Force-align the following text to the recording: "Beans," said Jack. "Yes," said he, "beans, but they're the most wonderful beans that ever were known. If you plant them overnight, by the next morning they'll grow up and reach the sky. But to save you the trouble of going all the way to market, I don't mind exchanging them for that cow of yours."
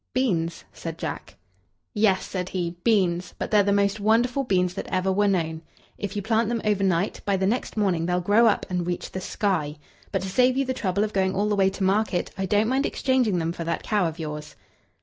"Beans," 0.15 0.63
said 0.73 0.97
Jack. 0.97 1.35
"Yes," 1.93 2.25
said 2.25 2.49
he, 2.49 2.75
"beans, 2.83 3.35
but 3.37 3.51
they're 3.51 3.61
the 3.61 3.71
most 3.71 3.99
wonderful 3.99 4.43
beans 4.43 4.73
that 4.73 4.87
ever 4.87 5.11
were 5.11 5.27
known. 5.27 5.61
If 5.99 6.15
you 6.15 6.23
plant 6.23 6.49
them 6.49 6.59
overnight, 6.65 7.21
by 7.23 7.37
the 7.37 7.45
next 7.45 7.77
morning 7.77 8.07
they'll 8.07 8.19
grow 8.19 8.47
up 8.47 8.65
and 8.67 8.87
reach 8.87 9.11
the 9.11 9.21
sky. 9.21 9.75
But 10.11 10.23
to 10.23 10.27
save 10.29 10.57
you 10.57 10.65
the 10.65 10.73
trouble 10.73 11.03
of 11.03 11.13
going 11.13 11.35
all 11.35 11.49
the 11.49 11.55
way 11.55 11.69
to 11.69 11.83
market, 11.83 12.31
I 12.35 12.47
don't 12.47 12.67
mind 12.67 12.87
exchanging 12.87 13.37
them 13.37 13.51
for 13.53 13.63
that 13.65 13.83
cow 13.83 14.07
of 14.07 14.17
yours." 14.17 14.55